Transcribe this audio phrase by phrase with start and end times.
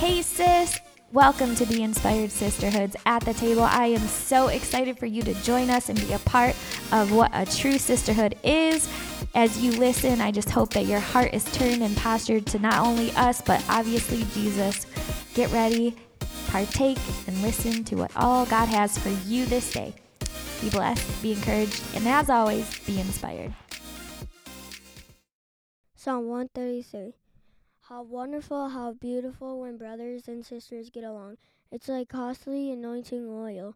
[0.00, 0.80] Hey, sis.
[1.12, 3.64] Welcome to the Inspired Sisterhoods at the table.
[3.64, 6.56] I am so excited for you to join us and be a part
[6.90, 8.88] of what a true sisterhood is.
[9.34, 12.78] As you listen, I just hope that your heart is turned and postured to not
[12.78, 14.86] only us, but obviously Jesus.
[15.34, 15.94] Get ready,
[16.48, 19.92] partake, and listen to what all God has for you this day.
[20.62, 23.52] Be blessed, be encouraged, and as always, be inspired.
[25.94, 27.19] Psalm 133
[27.90, 31.38] How wonderful, how beautiful when brothers and sisters get along.
[31.72, 33.74] It's like costly anointing oil,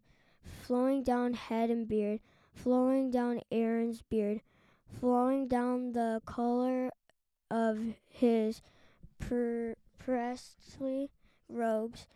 [0.63, 2.21] flowing down head and beard,
[2.55, 4.41] flowing down Aaron's beard,
[5.01, 6.91] flowing down the collar
[7.51, 8.63] of his
[9.19, 11.11] priestly
[11.49, 12.07] robes.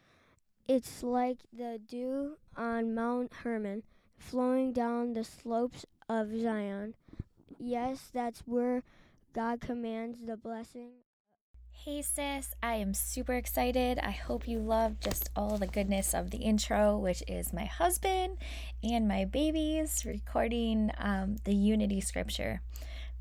[0.69, 3.83] It's like the dew on Mount Hermon,
[4.17, 6.95] flowing down the slopes of Zion.
[7.59, 8.85] Yes, that's where
[9.35, 10.91] God commands the blessing.
[11.89, 13.99] Hey sis, I am super excited.
[13.99, 18.37] I hope you love just all the goodness of the intro, which is my husband
[18.83, 22.61] and my babies recording um, the unity scripture.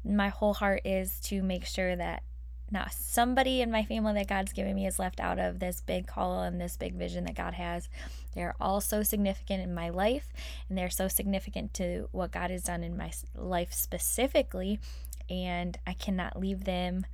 [0.03, 2.23] My whole heart is to make sure that
[2.69, 6.05] not somebody in my family that God's given me is left out of this big
[6.05, 7.87] call and this big vision that God has.
[8.35, 10.33] They're all so significant in my life,
[10.67, 14.81] and they're so significant to what God has done in my life specifically.
[15.29, 17.05] And I cannot leave them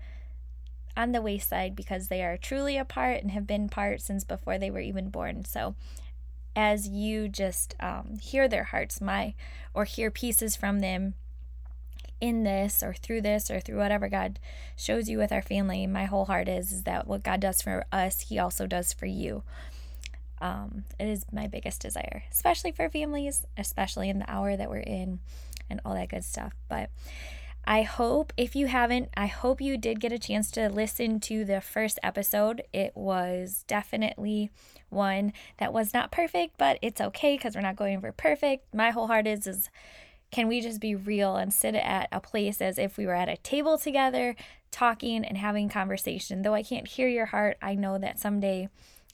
[0.96, 4.58] on the wayside because they are truly a part and have been part since before
[4.58, 5.46] they were even born.
[5.46, 5.76] So,
[6.56, 9.34] as you just um, hear their hearts, my
[9.74, 11.16] or hear pieces from them
[12.22, 14.40] in this or through this or through whatever God
[14.76, 17.86] shows you with our family, my whole heart is is that what God does for
[17.92, 19.44] us, He also does for you.
[20.40, 24.80] Um, it is my biggest desire, especially for families, especially in the hour that we're
[24.80, 25.20] in,
[25.70, 26.54] and all that good stuff.
[26.68, 26.90] But
[27.66, 31.46] I hope, if you haven't, I hope you did get a chance to listen to
[31.46, 32.64] the first episode.
[32.74, 34.52] It was definitely
[34.90, 38.74] one that was not perfect, but it's okay because we're not going for perfect.
[38.74, 39.70] My whole heart is is
[40.30, 43.30] can we just be real and sit at a place as if we were at
[43.30, 44.36] a table together,
[44.72, 46.42] talking and having conversation?
[46.42, 48.68] Though I can't hear your heart, I know that someday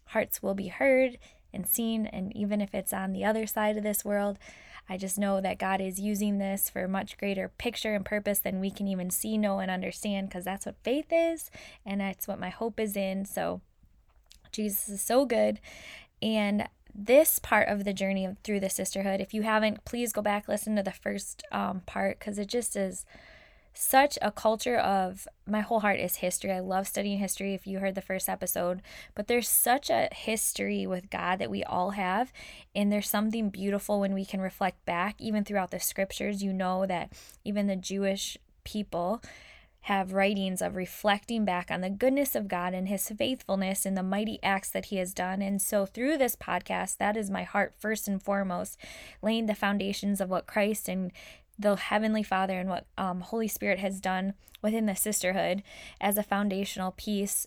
[0.06, 1.18] hearts will be heard
[1.54, 4.40] and seen, and even if it's on the other side of this world,
[4.90, 8.40] I just know that God is using this for a much greater picture and purpose
[8.40, 11.52] than we can even see, know, and understand because that's what faith is
[11.86, 13.26] and that's what my hope is in.
[13.26, 13.62] So,
[14.52, 15.60] Jesus is so good.
[16.22, 20.48] And this part of the journey through the sisterhood, if you haven't, please go back,
[20.48, 23.06] listen to the first um, part because it just is
[23.74, 26.52] such a culture of my whole heart is history.
[26.52, 28.82] I love studying history if you heard the first episode,
[29.16, 32.34] but there's such a history with God that we all have.
[32.76, 36.44] And there's something beautiful when we can reflect back, even throughout the scriptures.
[36.44, 37.14] You know that
[37.44, 39.22] even the Jewish people
[39.82, 44.04] have writings of reflecting back on the goodness of God and his faithfulness and the
[44.04, 45.42] mighty acts that he has done.
[45.42, 48.78] And so, through this podcast, that is my heart first and foremost,
[49.22, 51.12] laying the foundations of what Christ and
[51.60, 55.62] the Heavenly Father and what um, Holy Spirit has done within the sisterhood
[56.00, 57.46] as a foundational piece.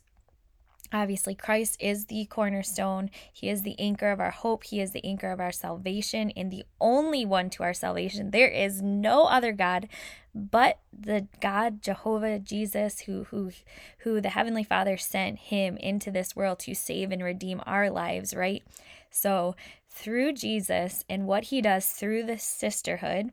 [0.93, 3.11] Obviously, Christ is the cornerstone.
[3.33, 4.65] He is the anchor of our hope.
[4.65, 8.31] He is the anchor of our salvation and the only one to our salvation.
[8.31, 9.89] There is no other God
[10.35, 13.53] but the God Jehovah Jesus who who
[13.99, 18.35] who the heavenly Father sent him into this world to save and redeem our lives,
[18.35, 18.63] right?
[19.11, 19.55] So,
[19.91, 23.31] through Jesus and what he does through the sisterhood,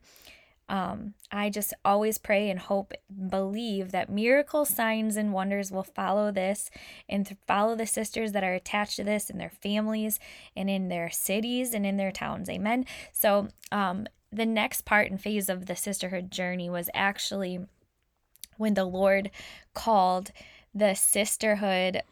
[0.69, 2.93] um, I just always pray and hope,
[3.29, 6.69] believe that miracle signs and wonders will follow this
[7.09, 10.19] and follow the sisters that are attached to this in their families
[10.55, 12.49] and in their cities and in their towns.
[12.49, 12.85] Amen.
[13.11, 17.59] So, um, the next part and phase of the sisterhood journey was actually
[18.57, 19.31] when the Lord
[19.73, 20.31] called
[20.73, 22.03] the sisterhood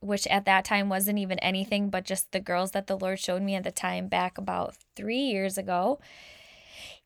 [0.00, 3.40] which at that time wasn't even anything but just the girls that the Lord showed
[3.40, 5.98] me at the time back about three years ago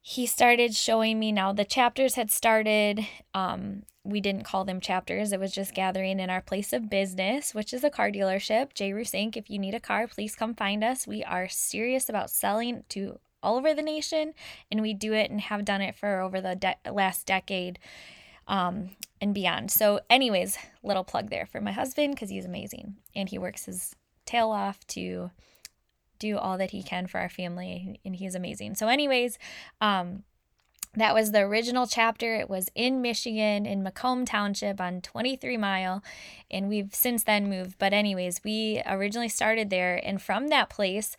[0.01, 5.33] he started showing me now the chapters had started um we didn't call them chapters
[5.33, 8.73] it was just gathering in our place of business which is a car dealership.
[8.75, 11.07] J Roos inc if you need a car please come find us.
[11.07, 14.33] We are serious about selling to all over the nation
[14.71, 17.79] and we do it and have done it for over the de- last decade
[18.49, 19.71] um, and beyond.
[19.71, 23.95] So anyways little plug there for my husband because he's amazing and he works his
[24.25, 25.31] tail off to
[26.21, 28.77] do all that he can for our family and he's amazing.
[28.77, 29.39] So anyways,
[29.81, 30.23] um
[30.95, 32.35] that was the original chapter.
[32.35, 36.03] It was in Michigan in Macomb Township on 23 Mile
[36.51, 37.77] and we've since then moved.
[37.79, 41.17] But anyways, we originally started there and from that place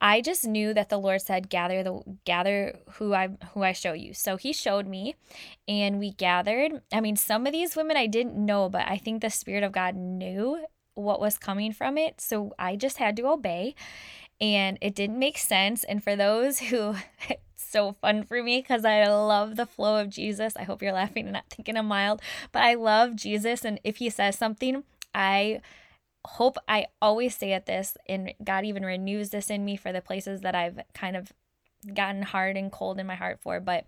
[0.00, 3.92] I just knew that the Lord said gather the gather who I who I show
[3.92, 4.14] you.
[4.14, 5.16] So he showed me
[5.66, 6.82] and we gathered.
[6.92, 9.72] I mean some of these women I didn't know, but I think the spirit of
[9.72, 10.64] God knew
[10.94, 12.20] what was coming from it.
[12.20, 13.74] So I just had to obey
[14.40, 15.84] and it didn't make sense.
[15.84, 16.96] And for those who,
[17.28, 20.56] it's so fun for me because I love the flow of Jesus.
[20.56, 23.64] I hope you're laughing and not thinking I'm mild, but I love Jesus.
[23.64, 25.60] And if he says something, I
[26.24, 27.96] hope I always stay at this.
[28.08, 31.32] And God even renews this in me for the places that I've kind of
[31.94, 33.60] gotten hard and cold in my heart for.
[33.60, 33.86] But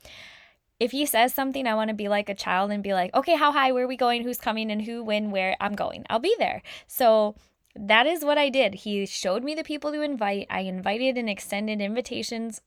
[0.78, 3.36] if he says something, I want to be like a child and be like, okay,
[3.36, 3.72] how high?
[3.72, 4.22] Where are we going?
[4.22, 4.70] Who's coming?
[4.70, 5.56] And who, when, where?
[5.60, 6.06] I'm going.
[6.08, 6.62] I'll be there.
[6.86, 7.34] So
[7.74, 8.74] that is what I did.
[8.74, 10.46] He showed me the people to invite.
[10.50, 12.60] I invited and extended invitations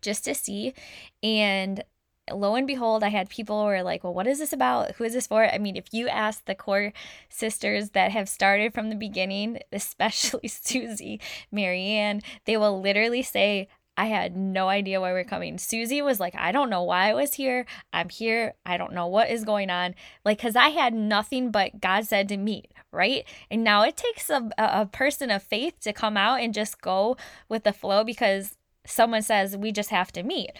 [0.00, 0.74] just to see.
[1.22, 1.84] And
[2.32, 4.92] lo and behold, I had people who were like, well, what is this about?
[4.96, 5.44] Who is this for?
[5.44, 6.92] I mean, if you ask the core
[7.28, 11.20] sisters that have started from the beginning, especially Susie,
[11.52, 15.56] Marianne, they will literally say, I had no idea why we are coming.
[15.58, 17.64] Susie was like, I don't know why I was here.
[17.92, 18.54] I'm here.
[18.66, 19.94] I don't know what is going on.
[20.24, 23.24] Like, because I had nothing but God said to meet, right?
[23.50, 27.16] And now it takes a, a person of faith to come out and just go
[27.48, 28.56] with the flow because
[28.86, 30.50] someone says, we just have to meet.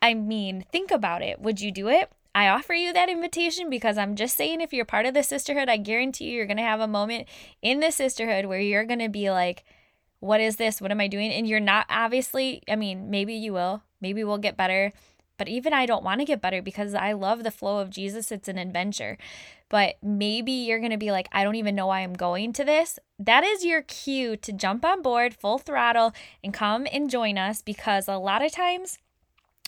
[0.00, 1.40] I mean, think about it.
[1.40, 2.10] Would you do it?
[2.34, 5.68] I offer you that invitation because I'm just saying, if you're part of the sisterhood,
[5.68, 7.28] I guarantee you, you're going to have a moment
[7.60, 9.64] in the sisterhood where you're going to be like,
[10.20, 10.80] what is this?
[10.80, 11.32] What am I doing?
[11.32, 13.82] And you're not obviously, I mean, maybe you will.
[14.00, 14.92] Maybe we'll get better.
[15.38, 18.30] But even I don't want to get better because I love the flow of Jesus.
[18.30, 19.16] It's an adventure.
[19.70, 22.64] But maybe you're going to be like, I don't even know why I'm going to
[22.64, 22.98] this.
[23.18, 26.12] That is your cue to jump on board full throttle
[26.44, 28.98] and come and join us because a lot of times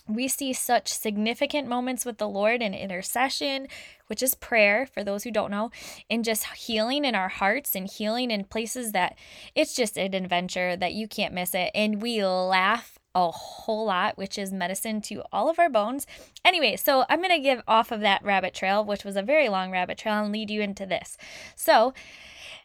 [0.08, 3.68] we see such significant moments with the Lord in intercession,
[4.08, 5.70] which is prayer for those who don't know,
[6.10, 9.16] and just healing in our hearts and healing in places that
[9.54, 11.70] it's just an adventure that you can't miss it.
[11.74, 16.06] And we laugh a whole lot, which is medicine to all of our bones.
[16.44, 19.48] Anyway, so I'm going to give off of that rabbit trail, which was a very
[19.48, 21.16] long rabbit trail, and lead you into this.
[21.54, 21.92] So,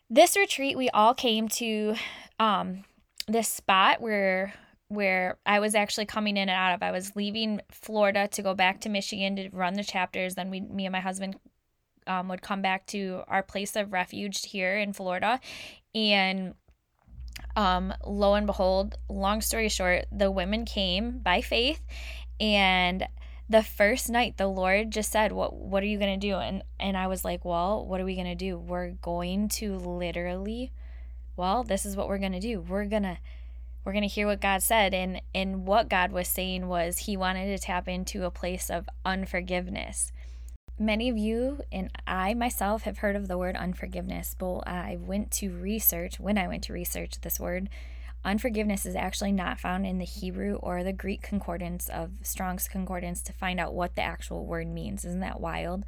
[0.10, 1.96] this retreat, we all came to
[2.40, 2.86] um,
[3.28, 4.54] this spot where
[4.90, 6.84] where I was actually coming in and out of.
[6.84, 10.36] I was leaving Florida to go back to Michigan to run the chapters.
[10.36, 11.38] Then we, me and my husband,
[12.08, 15.40] um, would come back to our place of refuge here in Florida,
[15.94, 16.54] and
[17.56, 21.82] um, lo and behold, long story short, the women came by faith,
[22.40, 23.08] and
[23.50, 26.98] the first night the Lord just said, "What what are you gonna do?" And and
[26.98, 28.58] I was like, "Well, what are we gonna do?
[28.58, 30.72] We're going to literally,
[31.36, 32.62] well, this is what we're gonna do.
[32.62, 33.18] We're gonna."
[33.88, 37.16] We're going to hear what God said and and what God was saying was he
[37.16, 40.12] wanted to tap into a place of unforgiveness.
[40.78, 45.32] Many of you and I myself have heard of the word unforgiveness, but I went
[45.32, 47.70] to research when I went to research this word.
[48.26, 53.22] Unforgiveness is actually not found in the Hebrew or the Greek concordance of Strong's concordance
[53.22, 55.06] to find out what the actual word means.
[55.06, 55.86] Isn't that wild?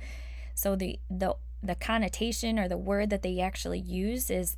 [0.56, 4.56] So the the the connotation or the word that they actually use is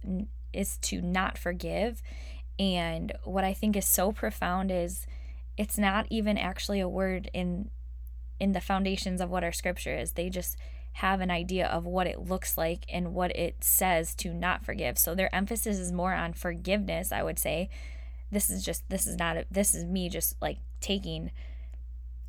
[0.54, 2.04] is to not forgive
[2.62, 5.08] and what I think is so profound is
[5.58, 7.72] it's not even actually a word in
[8.40, 10.12] in the foundations of what our scripture is.
[10.14, 10.58] They just
[10.94, 15.00] have an idea of what it looks like and what it says to not forgive.
[15.00, 17.70] So their emphasis is more on forgiveness, I would say.
[18.32, 21.32] This is just this is not a, this is me just like taking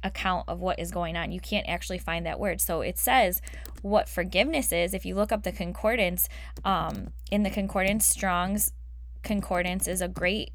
[0.03, 1.31] account of what is going on.
[1.31, 2.63] You can't actually find that word.
[2.63, 3.43] So it says
[3.83, 4.95] what forgiveness is.
[4.95, 6.31] If you look up the concordance,
[6.65, 8.73] um, in the concordance, Strong's
[9.23, 10.53] concordance is a great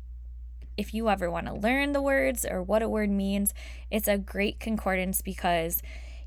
[0.77, 3.53] if you ever want to learn the words or what a word means,
[3.89, 5.81] it's a great concordance because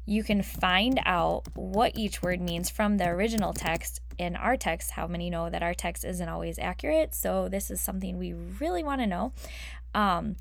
[0.05, 4.91] you can find out what each word means from the original text in our text.
[4.91, 7.15] How many know that our text isn't always accurate?
[7.15, 9.33] So, this is something we really want to know.
[9.95, 10.35] Um,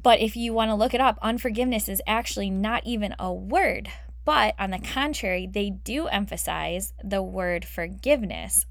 [0.00, 3.88] but if you want to look it up, unforgiveness is actually not even a word.
[4.24, 8.66] But on the contrary, they do emphasize the word forgiveness.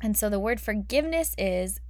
[0.00, 1.80] And so the word forgiveness is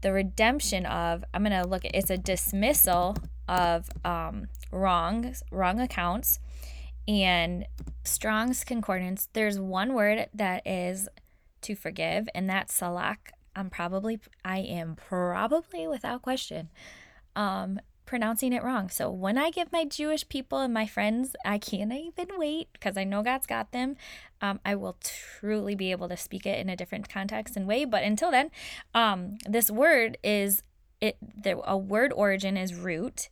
[0.00, 3.16] the redemption of, I'm going to look at it's a dismissal
[3.48, 6.40] of um, wrongs, wrong accounts.
[7.08, 7.66] And
[8.04, 11.08] Strong's Concordance, there's one word that is
[11.62, 13.32] to forgive, and that's salak.
[13.56, 16.70] I'm probably, I am probably without question
[17.36, 18.88] um, pronouncing it wrong.
[18.88, 22.96] So when I give my Jewish people and my friends, I can't even wait because
[22.96, 23.96] I know God's got them.
[24.40, 27.84] Um, I will truly be able to speak it in a different context and way.
[27.84, 28.50] But until then,
[28.94, 30.62] um, this word is
[31.00, 31.16] it.
[31.20, 33.28] The a word origin is root.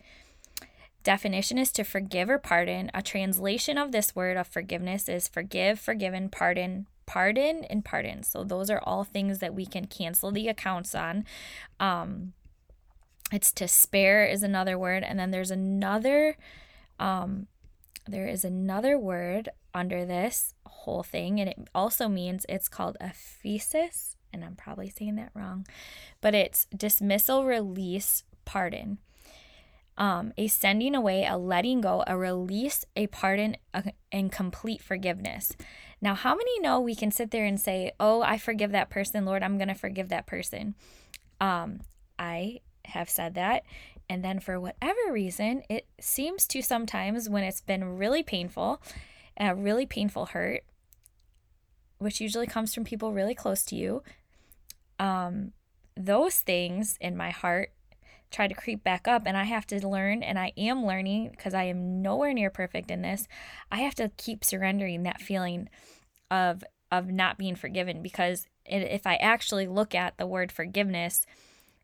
[1.04, 2.90] Definition is to forgive or pardon.
[2.94, 8.22] A translation of this word of forgiveness is forgive, forgiven, pardon, pardon, and pardon.
[8.22, 11.24] So those are all things that we can cancel the accounts on.
[11.80, 12.34] Um,
[13.32, 16.36] it's to spare is another word and then there's another
[17.00, 17.46] um
[18.08, 24.16] there is another word under this whole thing, and it also means it's called aphesis,
[24.32, 25.66] and I'm probably saying that wrong,
[26.20, 28.98] but it's dismissal, release, pardon.
[29.98, 35.54] Um, a sending away, a letting go, a release, a pardon, a, and complete forgiveness.
[36.00, 39.26] Now, how many know we can sit there and say, Oh, I forgive that person,
[39.26, 40.74] Lord, I'm going to forgive that person?
[41.40, 41.80] Um,
[42.18, 43.64] I have said that.
[44.08, 48.82] And then for whatever reason, it seems to sometimes when it's been really painful,
[49.38, 50.64] a really painful hurt,
[51.98, 54.02] which usually comes from people really close to you,
[54.98, 55.52] um,
[55.96, 57.72] those things in my heart
[58.30, 61.54] try to creep back up and I have to learn and I am learning because
[61.54, 63.28] I am nowhere near perfect in this.
[63.70, 65.68] I have to keep surrendering that feeling
[66.30, 71.24] of of not being forgiven because if I actually look at the word forgiveness,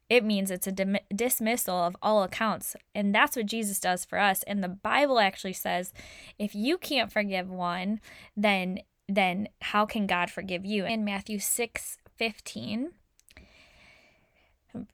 [0.09, 2.75] it means it's a dim- dismissal of all accounts.
[2.95, 4.43] And that's what Jesus does for us.
[4.45, 5.93] And the Bible actually says
[6.39, 8.01] if you can't forgive one,
[8.37, 10.85] then then how can God forgive you?
[10.85, 12.91] In Matthew 6 15,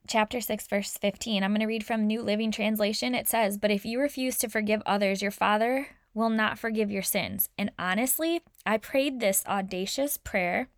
[0.07, 3.71] chapter 6 verse 15 i'm going to read from new living translation it says but
[3.71, 8.41] if you refuse to forgive others your father will not forgive your sins and honestly
[8.65, 10.69] i prayed this audacious prayer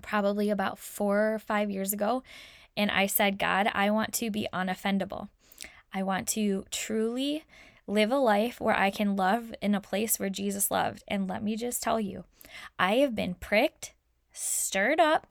[0.00, 2.22] probably about four or five years ago
[2.76, 5.28] and i said god i want to be unoffendable
[5.92, 7.44] i want to truly
[7.86, 11.42] live a life where i can love in a place where jesus loved and let
[11.42, 12.24] me just tell you
[12.78, 13.94] i have been pricked
[14.32, 15.26] stirred up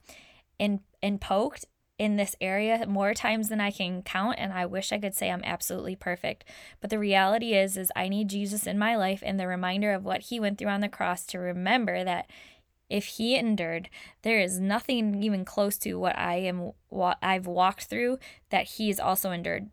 [0.59, 1.65] and and poked
[2.00, 5.29] in this area more times than I can count and I wish I could say
[5.29, 6.43] I'm absolutely perfect.
[6.81, 10.03] But the reality is is I need Jesus in my life and the reminder of
[10.03, 12.29] what he went through on the cross to remember that
[12.89, 13.89] if he endured,
[14.21, 18.99] there is nothing even close to what I am what I've walked through that he's
[18.99, 19.69] also endured.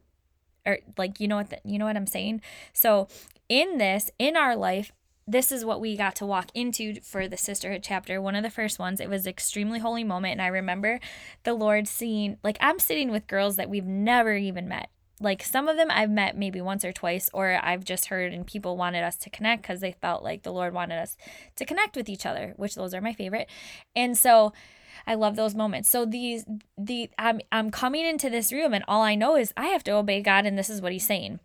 [0.67, 2.43] Or like you know what the, you know what I'm saying?
[2.73, 3.09] So
[3.49, 4.93] in this in our life
[5.27, 8.51] this is what we got to walk into for the sisterhood chapter one of the
[8.51, 10.99] first ones it was extremely holy moment and i remember
[11.43, 14.89] the lord seeing like i'm sitting with girls that we've never even met
[15.21, 18.47] like some of them i've met maybe once or twice or i've just heard and
[18.47, 21.17] people wanted us to connect because they felt like the lord wanted us
[21.57, 23.49] to connect with each other which those are my favorite
[23.95, 24.53] and so
[25.07, 25.89] I love those moments.
[25.89, 26.45] So these
[26.77, 29.93] the I'm I'm coming into this room and all I know is I have to
[29.93, 31.41] obey God and this is what he's saying.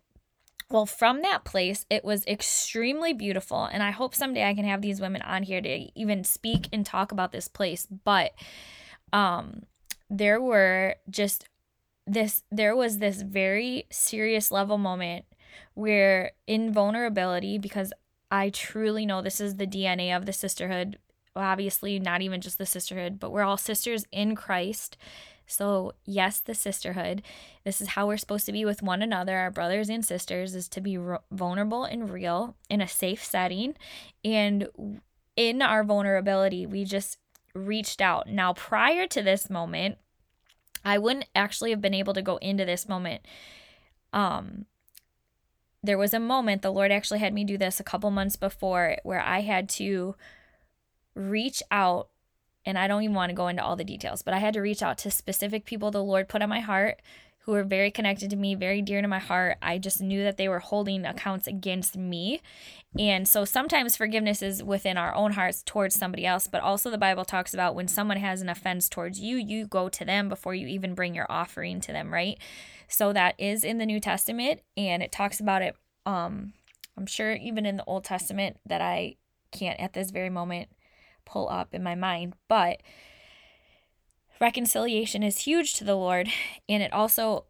[0.68, 3.64] Well, from that place, it was extremely beautiful.
[3.64, 6.84] And I hope someday I can have these women on here to even speak and
[6.84, 7.86] talk about this place.
[7.86, 8.32] But
[9.12, 9.62] um,
[10.10, 11.48] there were just
[12.06, 15.24] this, there was this very serious level moment
[15.74, 17.92] where, in vulnerability, because
[18.30, 20.98] I truly know this is the DNA of the sisterhood,
[21.34, 24.96] obviously, not even just the sisterhood, but we're all sisters in Christ
[25.46, 27.22] so, yes, the sisterhood.
[27.64, 30.68] This is how we're supposed to be with one another, our brothers and sisters, is
[30.70, 30.98] to be
[31.30, 33.76] vulnerable and real in a safe setting.
[34.24, 34.68] And
[35.36, 37.18] in our vulnerability, we just
[37.54, 38.28] reached out.
[38.28, 39.98] Now, prior to this moment,
[40.86, 43.22] I wouldn't actually have been able to go into this moment.
[44.12, 44.66] Um,
[45.82, 48.96] there was a moment the Lord actually had me do this a couple months before
[49.02, 50.14] where I had to
[51.16, 52.08] reach out
[52.64, 54.60] and I don't even want to go into all the details, but I had to
[54.60, 57.02] reach out to specific people the Lord put on my heart
[57.46, 59.56] who were very connected to me, very dear to my heart.
[59.62, 62.42] I just knew that they were holding accounts against me.
[62.98, 66.98] And so sometimes forgiveness is within our own hearts towards somebody else, but also the
[66.98, 70.56] Bible talks about when someone has an offense towards you, you go to them before
[70.56, 72.36] you even bring your offering to them, right?
[72.88, 76.52] So that is in the New Testament and it talks about it um
[76.96, 79.16] I'm sure even in the Old Testament that I
[79.52, 80.70] can't at this very moment
[81.24, 82.34] pull up in my mind.
[82.48, 82.80] But
[84.40, 86.28] reconciliation is huge to the Lord,
[86.68, 87.44] and it also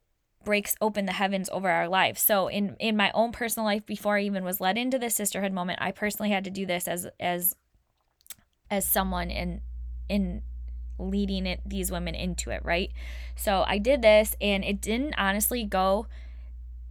[0.45, 2.23] breaks open the heavens over our lives.
[2.23, 5.53] So in in my own personal life before I even was led into this sisterhood
[5.53, 7.55] moment, I personally had to do this as as
[8.71, 9.61] as someone in
[10.09, 10.43] in
[10.99, 12.91] leading it these women into it, right?
[13.35, 16.07] So I did this and it didn't honestly go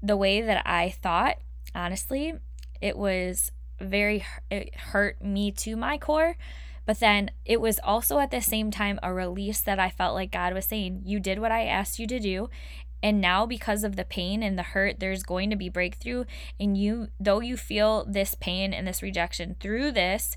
[0.04, 1.38] the way that I thought.
[1.74, 2.34] Honestly,
[2.82, 6.38] it was very it hurt me to my core
[6.86, 10.32] but then it was also at the same time a release that I felt like
[10.32, 12.50] God was saying, You did what I asked you to do.
[13.04, 16.26] And now, because of the pain and the hurt, there's going to be breakthrough.
[16.60, 20.36] And you, though you feel this pain and this rejection through this,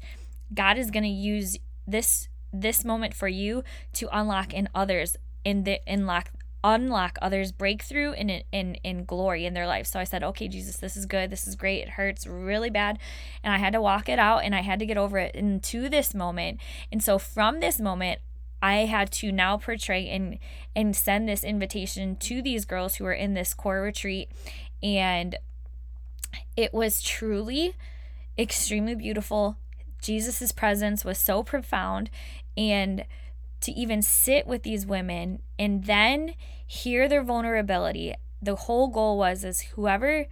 [0.52, 3.62] God is going to use this this moment for you
[3.92, 6.30] to unlock in others in the unlock
[6.64, 9.86] unlock others breakthrough in in in glory in their life.
[9.86, 11.30] So I said, "Okay, Jesus, this is good.
[11.30, 11.82] This is great.
[11.82, 12.98] It hurts really bad."
[13.42, 15.88] And I had to walk it out and I had to get over it into
[15.88, 16.60] this moment.
[16.90, 18.20] And so from this moment,
[18.60, 20.38] I had to now portray and
[20.74, 24.30] and send this invitation to these girls who are in this core retreat
[24.82, 25.36] and
[26.56, 27.74] it was truly
[28.36, 29.56] extremely beautiful
[30.00, 32.10] Jesus' presence was so profound
[32.56, 33.04] and
[33.60, 36.34] to even sit with these women and then
[36.66, 38.14] hear their vulnerability.
[38.40, 40.26] The whole goal was is whoever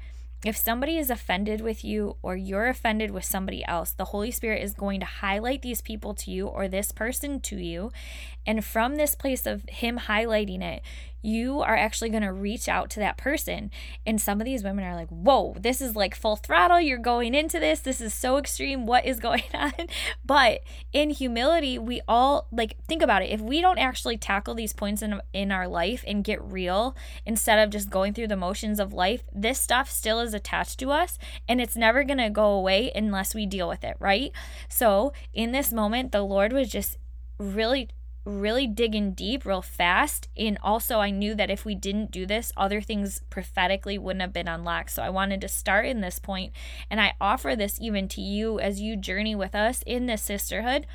[0.44, 4.62] if somebody is offended with you or you're offended with somebody else, the Holy Spirit
[4.62, 7.90] is going to highlight these people to you or this person to you.
[8.46, 10.82] And from this place of Him highlighting it,
[11.26, 13.70] you are actually going to reach out to that person.
[14.06, 16.80] And some of these women are like, whoa, this is like full throttle.
[16.80, 17.80] You're going into this.
[17.80, 18.86] This is so extreme.
[18.86, 19.72] What is going on?
[20.24, 20.60] But
[20.92, 23.30] in humility, we all like think about it.
[23.30, 27.58] If we don't actually tackle these points in, in our life and get real instead
[27.58, 31.18] of just going through the motions of life, this stuff still is attached to us
[31.48, 34.30] and it's never going to go away unless we deal with it, right?
[34.68, 36.98] So in this moment, the Lord was just
[37.38, 37.88] really
[38.26, 40.28] really digging deep real fast.
[40.36, 44.32] And also, I knew that if we didn't do this, other things prophetically wouldn't have
[44.32, 44.90] been unlocked.
[44.90, 46.52] So I wanted to start in this point,
[46.90, 50.86] and I offer this even to you as you journey with us in this sisterhood.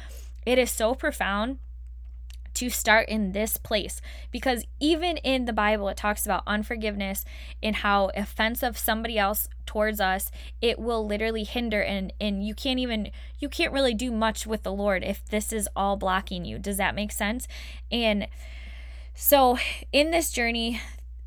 [0.46, 1.60] It is so profound
[2.54, 7.24] to start in this place because even in the Bible, it talks about unforgiveness
[7.64, 12.78] and how offensive somebody else towards us, it will literally hinder and and you can't
[12.78, 13.10] even
[13.40, 16.60] you can't really do much with the Lord if this is all blocking you.
[16.60, 17.48] Does that make sense?
[17.90, 18.28] And
[19.14, 19.58] so
[19.94, 20.82] in this journey,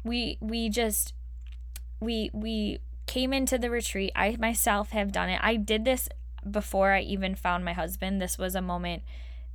[0.05, 1.15] we we just
[2.01, 4.13] we we came into the retreat.
[4.15, 5.41] I myself have done it.
[5.43, 6.11] I did this
[6.49, 8.21] before I even found my husband.
[8.21, 9.05] This was a moment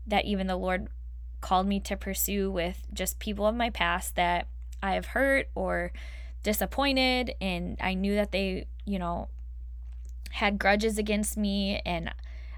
[0.08, 0.88] that even the Lord
[1.41, 4.48] called me to pursue with just people of my past that
[4.81, 5.91] I have hurt or
[6.43, 9.27] disappointed and I knew that they, you know,
[10.31, 12.13] had grudges against me and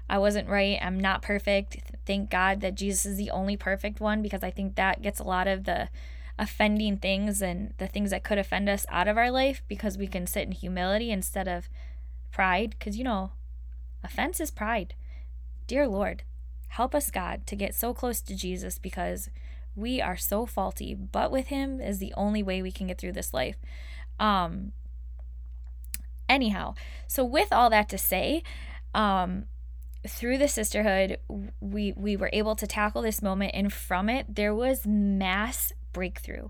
[0.08, 0.78] I wasn't right.
[0.80, 1.78] I'm not perfect.
[2.06, 5.24] Thank God that Jesus is the only perfect one because I think that gets a
[5.24, 5.88] lot of the
[6.38, 10.06] offending things and the things that could offend us out of our life because we
[10.06, 11.68] can sit in humility instead of
[12.30, 13.32] pride because you know,
[14.04, 14.94] offense is pride.
[15.66, 16.24] Dear Lord,
[16.72, 19.28] Help us, God, to get so close to Jesus because
[19.74, 23.12] we are so faulty, but with Him is the only way we can get through
[23.12, 23.56] this life.
[24.20, 24.72] Um,
[26.28, 26.74] anyhow,
[27.06, 28.42] so with all that to say,
[28.94, 29.44] um,
[30.06, 31.18] through the sisterhood,
[31.60, 36.48] we we were able to tackle this moment, and from it, there was mass breakthrough.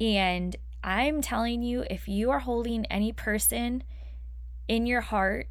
[0.00, 3.82] And I'm telling you, if you are holding any person
[4.68, 5.48] in your heart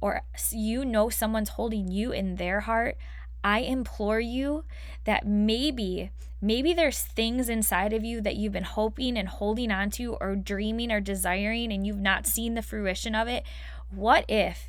[0.00, 2.96] or you know someone's holding you in their heart,
[3.42, 4.64] I implore you
[5.04, 9.90] that maybe, maybe there's things inside of you that you've been hoping and holding on
[9.90, 13.44] to or dreaming or desiring and you've not seen the fruition of it.
[13.90, 14.68] What if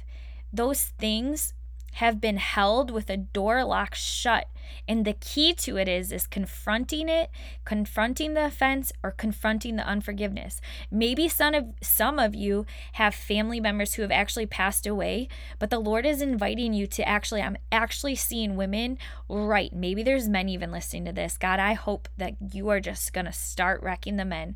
[0.53, 1.53] those things
[1.93, 4.47] have been held with a door locked shut.
[4.87, 7.29] And the key to it is is confronting it,
[7.65, 10.61] confronting the offense or confronting the unforgiveness.
[10.89, 15.27] Maybe some of some of you have family members who have actually passed away,
[15.59, 18.97] but the Lord is inviting you to actually I'm actually seeing women
[19.29, 19.73] right.
[19.73, 21.37] Maybe there's men even listening to this.
[21.37, 24.55] God, I hope that you are just to start wrecking the men.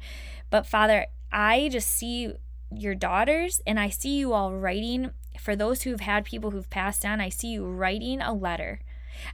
[0.50, 2.34] But Father, I just see
[2.72, 7.06] your daughters and I see you all writing for those who've had people who've passed
[7.06, 8.80] on, I see you writing a letter.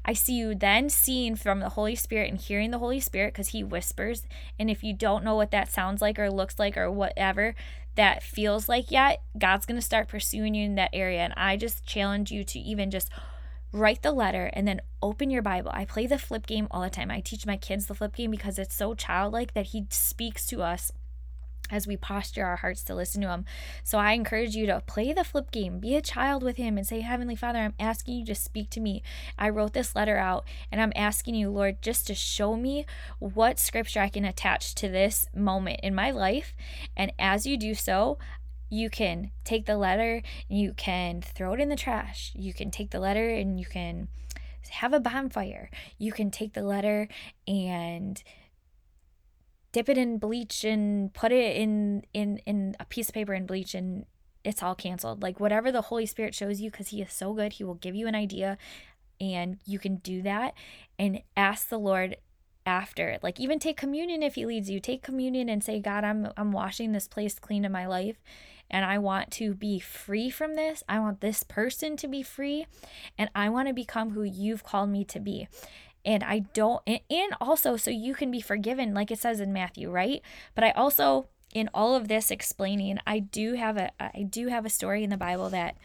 [0.06, 3.50] I see you then seeing from the Holy Spirit and hearing the Holy Spirit because
[3.50, 4.28] He whispers.
[4.60, 7.56] And if you don't know what that sounds like or looks like or whatever
[7.96, 11.22] that feels like yet, God's going to start pursuing you in that area.
[11.22, 13.10] And I just challenge you to even just
[13.74, 15.72] write the letter and then open your Bible.
[15.74, 17.10] I play the flip game all the time.
[17.10, 20.62] I teach my kids the flip game because it's so childlike that He speaks to
[20.62, 20.92] us
[21.72, 23.46] as we posture our hearts to listen to Him.
[23.84, 26.86] So I encourage you to play the flip game, be a child with Him, and
[26.86, 29.02] say, Heavenly Father, I'm asking you to speak to me.
[29.40, 32.86] I wrote this letter out, and I'm asking you, Lord, just to show me
[33.20, 36.54] what scripture I can attach to this moment in my life.
[36.96, 38.18] And as you do so,
[38.70, 42.32] you can take the letter, you can throw it in the trash.
[42.36, 44.08] You can take the letter and you can
[44.70, 45.70] have a bonfire.
[45.98, 47.10] You can take the letter
[47.48, 48.24] and
[49.72, 53.48] dip it in bleach and put it in in in a piece of paper and
[53.48, 54.06] bleach and
[54.44, 55.22] it's all canceled.
[55.22, 57.96] Like whatever the holy spirit shows you because he is so good he will give
[57.96, 58.58] you an idea
[59.20, 60.56] and you can do that
[60.98, 62.18] and ask the lord
[62.66, 64.80] after like even take communion if he leads you.
[64.80, 68.22] Take communion and say god i'm i'm washing this place clean in my life
[68.70, 70.84] and i want to be free from this.
[70.88, 72.66] I want this person to be free
[73.18, 75.48] and i want to become who you've called me to be
[76.06, 79.90] and I don't and also so you can be forgiven like it says in Matthew,
[79.90, 80.22] right?
[80.56, 84.66] But I also in all of this explaining, I do have a I do have
[84.66, 85.76] a story in the Bible that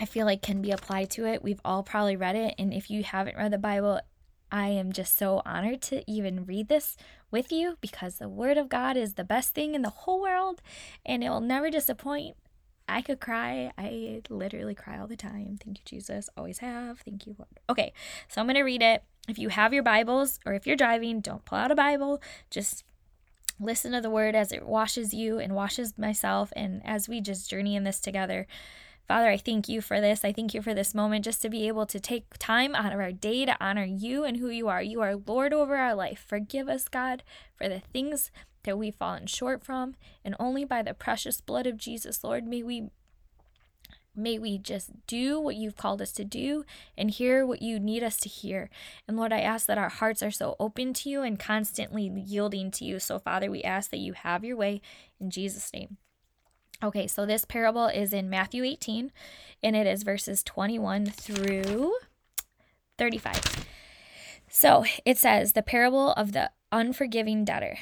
[0.00, 1.42] I feel like can be applied to it.
[1.42, 4.00] We've all probably read it and if you haven't read the Bible,
[4.50, 6.96] I am just so honored to even read this
[7.30, 10.62] with you because the word of God is the best thing in the whole world
[11.04, 12.36] and it will never disappoint.
[12.88, 13.72] I could cry.
[13.76, 15.58] I literally cry all the time.
[15.62, 16.28] Thank you, Jesus.
[16.36, 17.00] Always have.
[17.00, 17.48] Thank you, Lord.
[17.68, 17.92] Okay,
[18.28, 19.02] so I'm going to read it.
[19.28, 22.22] If you have your Bibles or if you're driving, don't pull out a Bible.
[22.50, 22.84] Just
[23.58, 26.52] listen to the word as it washes you and washes myself.
[26.54, 28.46] And as we just journey in this together,
[29.08, 30.24] Father, I thank you for this.
[30.24, 32.98] I thank you for this moment just to be able to take time out of
[32.98, 34.82] our day to honor you and who you are.
[34.82, 36.24] You are Lord over our life.
[36.26, 37.22] Forgive us, God,
[37.54, 38.32] for the things
[38.66, 39.94] that we've fallen short from.
[40.24, 42.90] And only by the precious blood of Jesus, Lord, may we
[44.18, 46.64] May we just do what you've called us to do
[46.96, 48.70] and hear what you need us to hear.
[49.06, 52.70] And Lord, I ask that our hearts are so open to you and constantly yielding
[52.72, 52.98] to you.
[52.98, 54.80] So, Father, we ask that you have your way
[55.20, 55.98] in Jesus' name.
[56.82, 59.12] Okay, so this parable is in Matthew 18,
[59.62, 61.94] and it is verses 21 through
[62.98, 63.66] 35.
[64.48, 67.78] So it says, The parable of the unforgiving debtor.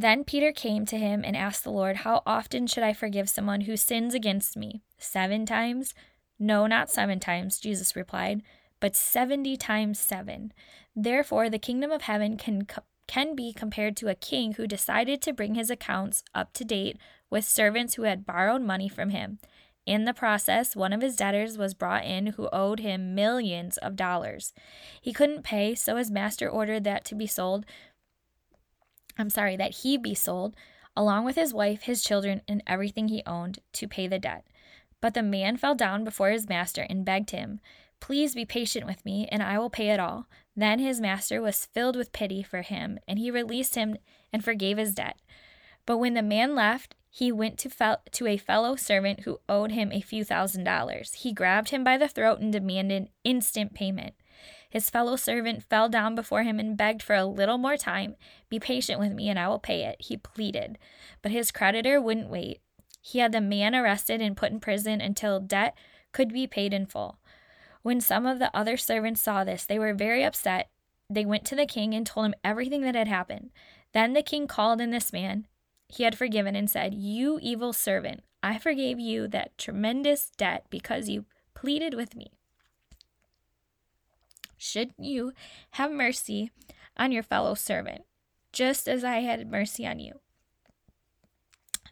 [0.00, 3.62] Then Peter came to him and asked the Lord, How often should I forgive someone
[3.62, 4.80] who sins against me?
[4.96, 5.94] Seven times?
[6.38, 8.40] No, not seven times, Jesus replied,
[8.80, 10.54] but seventy times seven.
[10.96, 12.66] Therefore, the kingdom of heaven can,
[13.06, 16.96] can be compared to a king who decided to bring his accounts up to date
[17.28, 19.38] with servants who had borrowed money from him.
[19.86, 23.96] In the process, one of his debtors was brought in who owed him millions of
[23.96, 24.52] dollars.
[25.00, 27.66] He couldn't pay, so his master ordered that to be sold.
[29.18, 30.56] I'm sorry, that he be sold,
[30.96, 34.46] along with his wife, his children, and everything he owned, to pay the debt.
[35.00, 37.60] But the man fell down before his master and begged him,
[38.00, 40.26] Please be patient with me, and I will pay it all.
[40.56, 43.96] Then his master was filled with pity for him, and he released him
[44.32, 45.18] and forgave his debt.
[45.86, 49.72] But when the man left, he went to, fel- to a fellow servant who owed
[49.72, 51.14] him a few thousand dollars.
[51.14, 54.14] He grabbed him by the throat and demanded instant payment.
[54.70, 58.16] His fellow servant fell down before him and begged for a little more time.
[58.48, 60.78] Be patient with me and I will pay it, he pleaded.
[61.20, 62.60] But his creditor wouldn't wait.
[63.02, 65.76] He had the man arrested and put in prison until debt
[66.12, 67.18] could be paid in full.
[67.82, 70.70] When some of the other servants saw this, they were very upset.
[71.08, 73.50] They went to the king and told him everything that had happened.
[73.92, 75.46] Then the king called in this man
[75.90, 81.08] he had forgiven and said, You evil servant, I forgave you that tremendous debt because
[81.08, 82.32] you pleaded with me.
[84.62, 85.32] Should you
[85.70, 86.50] have mercy
[86.98, 88.02] on your fellow servant,
[88.52, 90.20] just as I had mercy on you?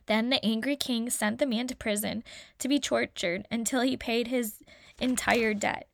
[0.05, 2.23] Then the angry king sent the man to prison
[2.59, 4.59] to be tortured until he paid his
[5.01, 5.89] entire debt.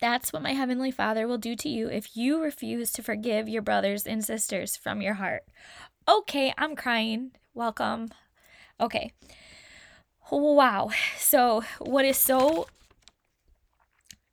[0.00, 3.62] That's what my heavenly Father will do to you if you refuse to forgive your
[3.62, 5.44] brothers and sisters from your heart.
[6.08, 7.30] Okay, I'm crying.
[7.54, 8.08] Welcome.
[8.80, 9.12] Okay.
[10.32, 10.90] Wow.
[11.16, 12.66] So, what is so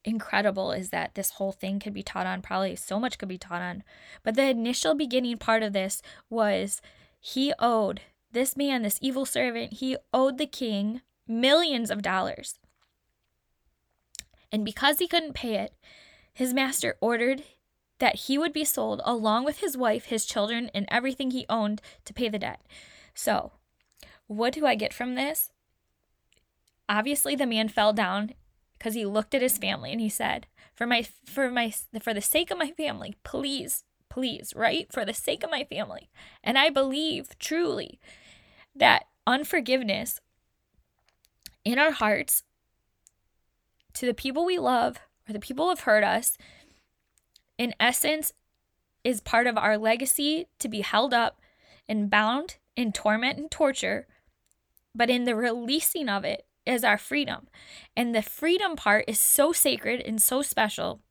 [0.06, 3.38] incredible is that this whole thing could be taught on, probably so much could be
[3.38, 3.84] taught on.
[4.24, 6.82] But the initial beginning part of this was
[7.20, 12.60] he owed this man, this evil servant, he owed the king millions of dollars.
[14.52, 15.74] And because he couldn't pay it,
[16.34, 17.44] his master ordered
[18.00, 21.82] that he would be sold along with his wife, his children, and everything he owned
[22.06, 22.62] to pay the debt.
[23.14, 23.54] So,
[24.28, 25.52] what do I get from this?
[26.90, 28.34] Obviously, the man fell down
[28.78, 32.22] because he looked at his family and he said, "For my for my for the
[32.22, 34.92] sake of my family, please, please, right?
[34.92, 36.10] For the sake of my family."
[36.44, 38.00] And I believe truly
[38.76, 40.20] that unforgiveness
[41.64, 42.44] in our hearts
[43.94, 46.38] to the people we love or the people who have hurt us
[47.58, 48.34] in essence,
[49.04, 51.40] is part of our legacy to be held up
[51.88, 54.08] and bound in torment and torture,
[54.96, 57.48] but in the releasing of it is our freedom.
[57.96, 61.02] And the freedom part is so sacred and so special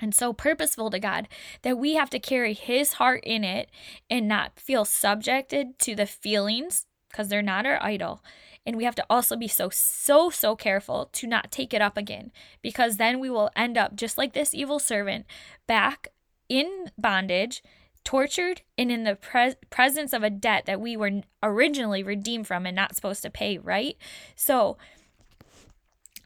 [0.00, 1.28] and so purposeful to God
[1.62, 3.70] that we have to carry His heart in it
[4.08, 8.22] and not feel subjected to the feelings because they're not our idol.
[8.66, 11.96] And we have to also be so, so, so careful to not take it up
[11.96, 12.30] again
[12.62, 15.24] because then we will end up just like this evil servant
[15.66, 16.08] back
[16.48, 17.62] in bondage,
[18.04, 22.66] tortured, and in the pre- presence of a debt that we were originally redeemed from
[22.66, 23.96] and not supposed to pay, right?
[24.34, 24.78] So,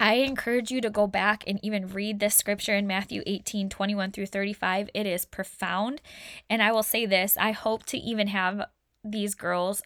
[0.01, 4.11] I encourage you to go back and even read this scripture in Matthew 18 21
[4.11, 4.91] through 35.
[4.95, 6.01] It is profound.
[6.51, 8.63] And I will say this I hope to even have
[9.05, 9.83] these girls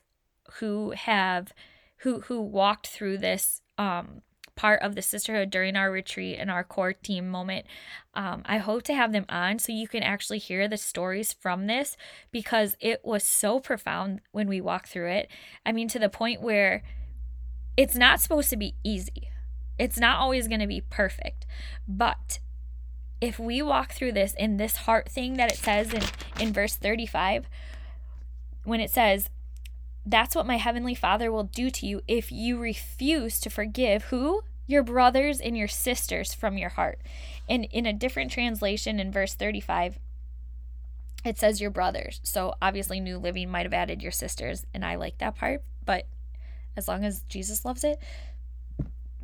[0.55, 1.53] who have
[1.99, 4.22] who who walked through this um
[4.57, 7.66] part of the sisterhood during our retreat and our core team moment.
[8.14, 11.66] Um, I hope to have them on so you can actually hear the stories from
[11.66, 11.97] this
[12.33, 15.29] because it was so profound when we walked through it.
[15.64, 16.83] I mean, to the point where
[17.77, 19.31] it's not supposed to be easy,
[19.79, 21.47] it's not always going to be perfect.
[21.87, 22.40] But
[23.21, 26.03] if we walk through this in this heart thing that it says in,
[26.40, 27.47] in verse 35,
[28.64, 29.31] when it says,
[30.07, 34.42] that's what my heavenly Father will do to you if you refuse to forgive who?
[34.66, 37.01] Your brothers and your sisters from your heart.
[37.49, 39.99] And in a different translation in verse 35,
[41.25, 42.21] it says your brothers.
[42.23, 46.07] So obviously, New Living might have added your sisters, and I like that part, but
[46.77, 48.01] as long as Jesus loves it.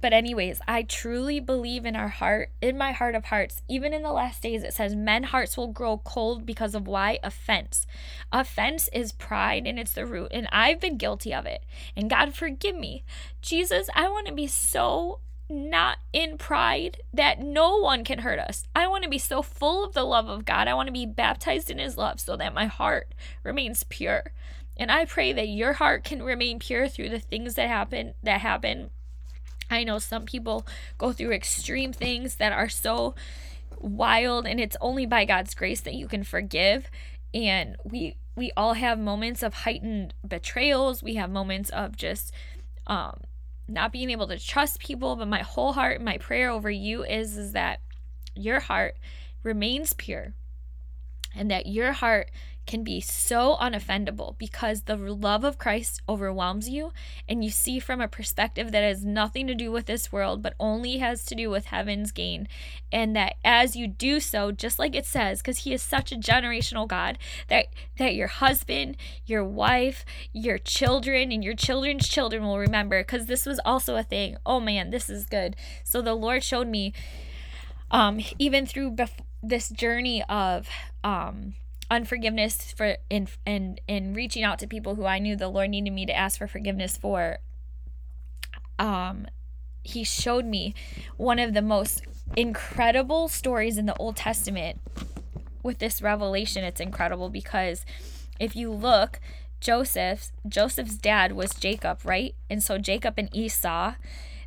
[0.03, 4.03] But, anyways, I truly believe in our heart, in my heart of hearts, even in
[4.03, 7.21] the last days, it says men hearts will grow cold because of why?
[7.23, 7.87] Offense.
[8.33, 10.29] Offense is pride and it's the root.
[10.33, 11.65] And I've been guilty of it.
[11.97, 13.05] And God, forgive me.
[13.41, 18.65] Jesus, I want to be so not in pride that no one can hurt us.
[18.75, 20.67] I want to be so full of the love of God.
[20.67, 24.33] I want to be baptized in His love so that my heart remains pure.
[24.77, 28.41] And I pray that your heart can remain pure through the things that happen that
[28.41, 28.91] happen.
[29.73, 30.67] I know some people
[30.99, 33.15] go through extreme things that are so
[33.79, 36.91] wild and it's only by God's grace that you can forgive
[37.35, 41.03] and we we all have moments of heightened betrayals.
[41.03, 42.33] We have moments of just
[42.87, 43.21] um
[43.69, 47.37] not being able to trust people, but my whole heart, my prayer over you is
[47.37, 47.81] is that
[48.35, 48.97] your heart
[49.43, 50.35] remains pure
[51.35, 52.31] and that your heart
[52.67, 56.93] can be so unoffendable because the love of Christ overwhelms you
[57.29, 60.55] and you see from a perspective that has nothing to do with this world but
[60.61, 62.49] only has to do with heaven's gain.
[62.91, 66.17] And that as you do so just like it says because he is such a
[66.17, 67.67] generational God that
[67.99, 68.97] that your husband
[69.27, 74.03] your wife your children and your children's children will remember because this was also a
[74.03, 74.37] thing.
[74.47, 76.93] Oh man this is good so the Lord showed me
[77.91, 80.69] um even through bef- this journey of
[81.03, 81.55] um
[81.93, 85.93] unforgiveness for in in in reaching out to people who I knew the Lord needed
[85.93, 87.37] me to ask for forgiveness for
[88.79, 89.27] um
[89.83, 90.75] he showed me
[91.19, 92.03] one of the most
[92.35, 94.81] incredible stories in the Old Testament
[95.63, 97.85] with this revelation it's incredible because
[98.41, 99.21] if you look
[99.61, 102.35] Joseph's Joseph's dad was Jacob, right?
[102.49, 103.95] And so Jacob and Esau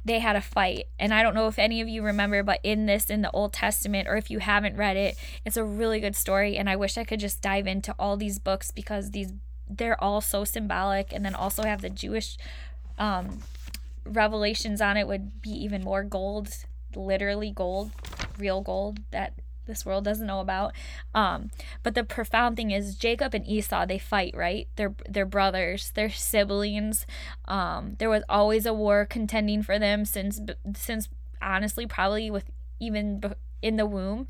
[0.06, 0.86] they had a fight.
[1.00, 3.52] And I don't know if any of you remember, but in this, in the Old
[3.52, 6.58] Testament, or if you haven't read it, it's a really good story.
[6.58, 9.34] And I wish I could just dive into all these books because these
[9.68, 12.38] they're all so symbolic and then also have the Jewish
[13.00, 13.40] um,
[14.06, 16.50] revelations on it would be even more gold,
[16.96, 17.90] literally gold,
[18.38, 19.34] real gold that
[19.66, 20.74] this world doesn't know about.
[21.14, 21.52] Um,
[21.84, 24.68] but the profound thing is Jacob and Esau they fight, right?
[24.76, 27.06] They're they're brothers, they're siblings.
[27.46, 30.40] Um, there was always a war contending for them since
[30.76, 31.10] since
[31.42, 32.46] honestly probably with
[32.80, 33.22] even
[33.62, 34.28] in the womb.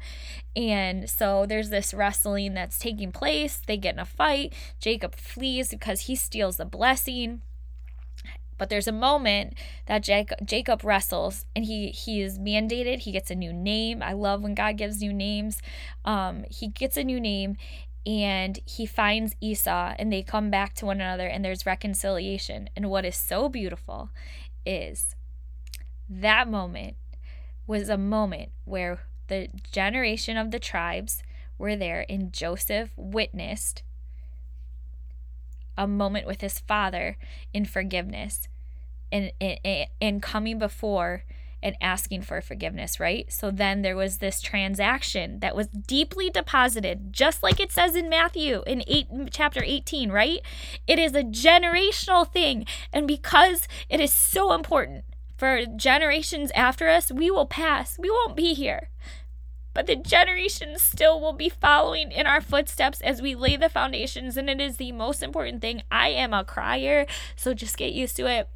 [0.56, 3.62] And so there's this wrestling that's taking place.
[3.66, 4.54] They get in a fight.
[4.80, 7.42] Jacob flees because he steals the blessing.
[8.58, 9.54] But there's a moment
[9.88, 13.00] that Jacob, wrestles and he he is mandated.
[13.00, 14.02] He gets a new name.
[14.02, 15.62] I love when God gives new names.
[16.04, 17.58] Um, he gets a new name
[18.06, 22.70] and he finds Esau and they come back to one another and there's reconciliation.
[22.76, 24.10] And what is so beautiful
[24.66, 25.16] is
[26.08, 26.98] that moment
[27.68, 31.24] was a moment where the generation of the tribes
[31.58, 33.82] were there and Joseph witnessed
[35.78, 37.18] a moment with his father
[37.54, 38.48] in forgiveness
[39.12, 39.32] and
[40.02, 41.24] and, coming before
[41.64, 43.32] and asking for forgiveness, right?
[43.32, 48.10] So then there was this transaction that was deeply deposited, just like it says in
[48.10, 50.42] Matthew in eight, chapter 18, right?
[50.86, 52.66] It is a generational thing.
[52.94, 55.06] And because it is so important
[55.38, 57.98] for generations after us, we will pass.
[57.98, 58.90] We won't be here
[59.76, 64.38] but the generations still will be following in our footsteps as we lay the foundations.
[64.38, 65.84] And it is the most important thing.
[65.92, 68.48] I am a crier, so just get used to it.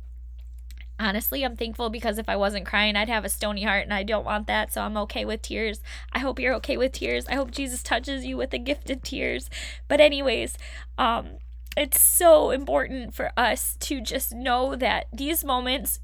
[0.98, 4.04] Honestly, I'm thankful because if I wasn't crying, I'd have a stony heart, and I
[4.04, 4.74] don't want that.
[4.74, 5.82] So I'm okay with tears.
[6.14, 7.28] I hope you're okay with tears.
[7.28, 9.50] I hope Jesus touches you with the gift of tears.
[9.90, 10.58] But, anyways,
[10.98, 11.38] um,
[11.76, 16.00] it's so important for us to just know that these moments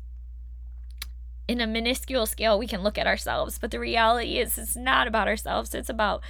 [1.47, 3.57] in a minuscule scale we can look at ourselves.
[3.59, 5.73] But the reality is it's not about ourselves.
[5.73, 6.23] It's about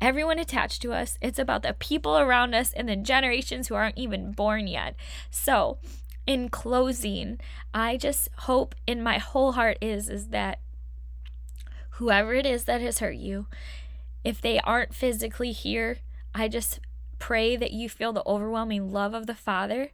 [0.00, 1.18] everyone attached to us.
[1.20, 4.94] It's about the people around us and the generations who aren't even born yet.
[5.30, 5.78] So
[6.28, 7.40] in closing
[7.72, 10.60] i just hope in my whole heart is is that
[11.92, 13.46] whoever it is that has hurt you
[14.22, 15.96] if they aren't physically here
[16.34, 16.80] i just
[17.18, 19.88] pray that you feel the overwhelming love of the father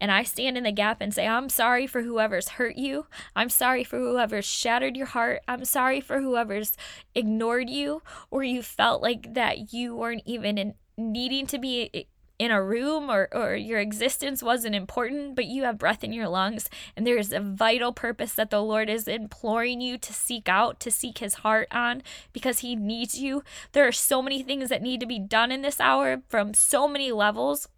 [0.00, 3.06] and I stand in the gap and say, I'm sorry for whoever's hurt you.
[3.34, 5.42] I'm sorry for whoever's shattered your heart.
[5.48, 6.72] I'm sorry for whoever's
[7.14, 12.50] ignored you or you felt like that you weren't even in, needing to be in
[12.50, 16.68] a room or, or your existence wasn't important, but you have breath in your lungs
[16.94, 20.78] and there is a vital purpose that the Lord is imploring you to seek out,
[20.80, 22.02] to seek his heart on
[22.34, 23.42] because he needs you.
[23.72, 26.86] There are so many things that need to be done in this hour from so
[26.86, 27.68] many levels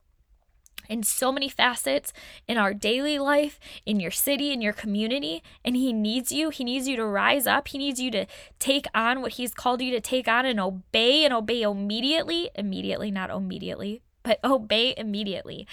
[0.89, 2.13] in so many facets
[2.47, 5.43] in our daily life, in your city, in your community.
[5.65, 6.51] And He needs you.
[6.51, 7.69] He needs you to rise up.
[7.69, 8.27] He needs you to
[8.59, 12.51] take on what He's called you to take on and obey and obey immediately.
[12.55, 15.67] Immediately, not immediately, but obey immediately.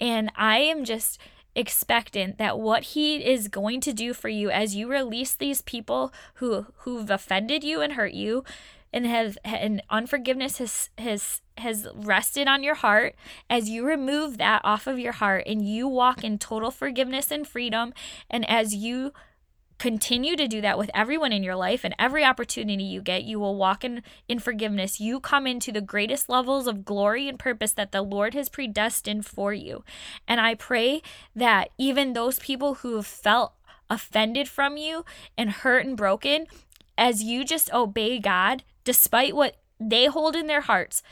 [0.00, 1.18] And I am just
[1.54, 6.12] expectant that what he is going to do for you as you release these people
[6.34, 8.42] who who've offended you and hurt you
[8.92, 13.14] and have and unforgiveness has has has rested on your heart.
[13.48, 17.46] As you remove that off of your heart and you walk in total forgiveness and
[17.46, 17.92] freedom
[18.30, 19.12] and as you
[19.78, 23.40] continue to do that with everyone in your life and every opportunity you get you
[23.40, 25.00] will walk in in forgiveness.
[25.00, 29.26] You come into the greatest levels of glory and purpose that the lord has predestined
[29.26, 29.82] for you.
[30.28, 31.02] And i pray
[31.34, 33.54] that even those people who have felt
[33.90, 35.04] offended from you
[35.36, 36.46] and hurt and broken
[36.96, 41.02] as you just obey god despite what they hold in their hearts,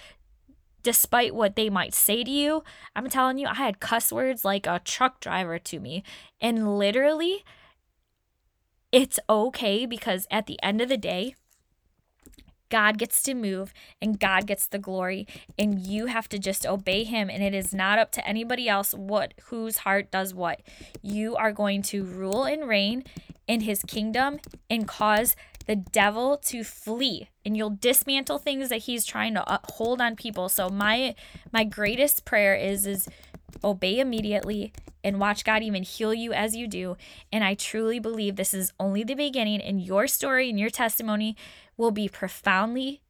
[0.82, 2.62] despite what they might say to you.
[2.94, 6.02] I'm telling you, I had cuss words like a truck driver to me.
[6.40, 7.44] And literally,
[8.92, 11.34] it's okay because at the end of the day,
[12.70, 15.26] God gets to move and God gets the glory
[15.58, 18.94] and you have to just obey him and it is not up to anybody else
[18.94, 20.62] what whose heart does what.
[21.02, 23.04] You are going to rule and reign
[23.48, 24.38] in his kingdom
[24.70, 25.34] and cause
[25.66, 30.16] the devil to flee and you'll dismantle things that he's trying to uh, hold on
[30.16, 31.14] people so my
[31.52, 33.08] my greatest prayer is is
[33.62, 36.96] obey immediately and watch God even heal you as you do
[37.32, 41.36] and I truly believe this is only the beginning and your story and your testimony
[41.76, 43.00] will be profoundly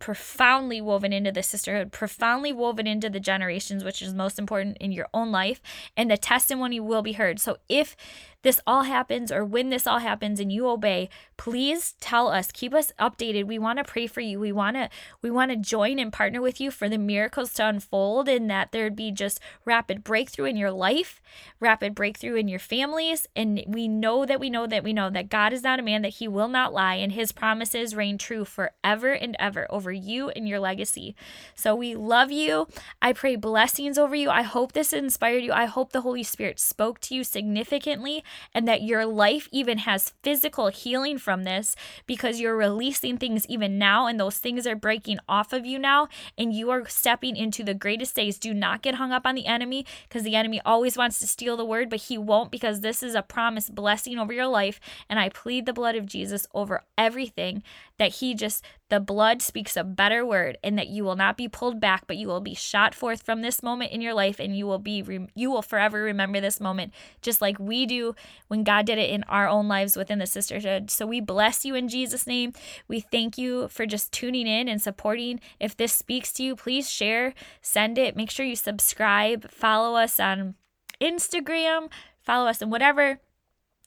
[0.00, 4.90] profoundly woven into the sisterhood, profoundly woven into the generations, which is most important in
[4.90, 5.60] your own life,
[5.96, 7.38] and the testimony will be heard.
[7.38, 7.94] So if
[8.42, 12.50] this all happens or when this all happens and you obey, please tell us.
[12.52, 13.46] Keep us updated.
[13.46, 14.40] We want to pray for you.
[14.40, 14.88] We want to
[15.22, 18.72] we want to join and partner with you for the miracles to unfold and that
[18.72, 21.20] there'd be just rapid breakthrough in your life,
[21.60, 25.28] rapid breakthrough in your families, and we know that we know that we know that
[25.28, 28.44] God is not a man that he will not lie and his promises reign true
[28.44, 31.14] forever and ever over you and your legacy.
[31.54, 32.68] So we love you.
[33.02, 34.30] I pray blessings over you.
[34.30, 35.52] I hope this inspired you.
[35.52, 40.12] I hope the Holy Spirit spoke to you significantly and that your life even has
[40.22, 45.18] physical healing from this because you're releasing things even now and those things are breaking
[45.28, 48.38] off of you now and you are stepping into the greatest days.
[48.38, 51.56] Do not get hung up on the enemy because the enemy always wants to steal
[51.56, 54.80] the word, but he won't because this is a promised blessing over your life.
[55.08, 57.62] And I plead the blood of Jesus over everything
[58.00, 61.46] that he just the blood speaks a better word and that you will not be
[61.46, 64.56] pulled back but you will be shot forth from this moment in your life and
[64.56, 68.14] you will be you will forever remember this moment just like we do
[68.48, 70.90] when God did it in our own lives within the sisterhood.
[70.90, 72.54] So we bless you in Jesus name.
[72.88, 75.38] We thank you for just tuning in and supporting.
[75.60, 78.16] If this speaks to you please share send it.
[78.16, 79.50] Make sure you subscribe.
[79.50, 80.54] Follow us on
[81.02, 81.90] Instagram.
[82.22, 83.20] Follow us in whatever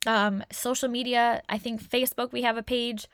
[0.05, 1.41] um, social media.
[1.49, 3.07] I think Facebook we have a page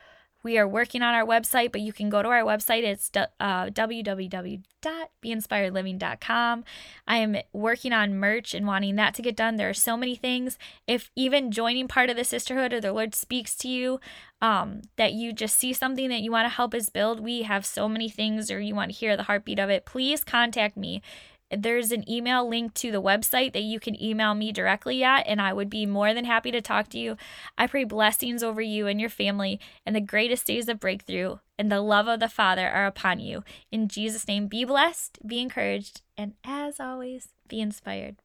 [0.43, 2.83] we are working on our website, but you can go to our website.
[2.83, 3.27] It's uh,
[3.67, 6.63] www.binspiredliving.com.
[7.07, 9.57] I am working on merch and wanting that to get done.
[9.57, 10.57] There are so many things.
[10.87, 13.99] If even joining part of the sisterhood or the Lord speaks to you,
[14.41, 17.65] um, that you just see something that you want to help us build, we have
[17.65, 21.01] so many things, or you want to hear the heartbeat of it, please contact me
[21.51, 25.41] there's an email link to the website that you can email me directly at, and
[25.41, 27.17] I would be more than happy to talk to you.
[27.57, 31.71] I pray blessings over you and your family, and the greatest days of breakthrough and
[31.71, 33.43] the love of the Father are upon you.
[33.71, 38.17] In Jesus' name, be blessed, be encouraged, and as always, be inspired.